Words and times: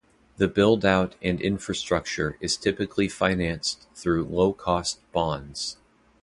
The 0.37 0.47
build-out 0.47 1.13
and 1.21 1.39
infrastructure 1.39 2.35
is 2.41 2.57
typically 2.57 3.07
financed 3.07 3.85
through 3.93 4.25
low-cost 4.25 4.99
bonds. 5.11 5.77